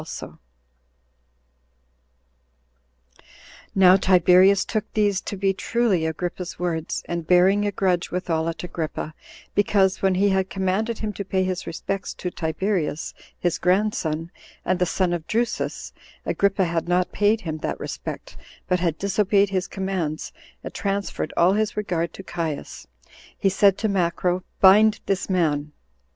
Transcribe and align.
Now 3.75 3.97
Tiberius 3.97 4.65
took 4.65 4.91
these 4.93 5.21
to 5.21 5.37
be 5.37 5.53
truly 5.53 6.07
Agrippa's 6.07 6.57
words, 6.57 7.03
and 7.07 7.27
bearing 7.27 7.67
a 7.67 7.71
grudge 7.71 8.09
withal 8.09 8.49
at 8.49 8.63
Agrippa, 8.63 9.13
because, 9.53 10.01
when 10.01 10.15
he 10.15 10.29
had 10.29 10.49
commanded 10.49 10.97
him 10.97 11.13
to 11.13 11.23
pay 11.23 11.43
his 11.43 11.67
respects 11.67 12.15
to 12.15 12.31
Tiberius, 12.31 13.13
his 13.37 13.59
grandson, 13.59 14.31
and 14.65 14.79
the 14.79 14.87
son 14.87 15.13
of 15.13 15.27
Drusus, 15.27 15.93
Agrippa 16.25 16.65
had 16.65 16.87
not 16.87 17.11
paid 17.11 17.41
him 17.41 17.59
that 17.59 17.79
respect, 17.79 18.37
but 18.67 18.79
had 18.79 18.97
disobeyed 18.97 19.49
his 19.51 19.67
commands, 19.67 20.33
and 20.63 20.73
transferred 20.73 21.31
all 21.37 21.53
his 21.53 21.77
regard 21.77 22.11
to 22.13 22.23
Caius; 22.23 22.87
he 23.37 23.49
said 23.49 23.77
to 23.77 23.87
Macro, 23.87 24.43
"Bind 24.59 24.99
this 25.05 25.29
man." 25.29 25.73